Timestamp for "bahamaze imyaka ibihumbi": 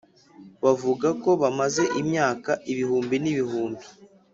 1.41-3.15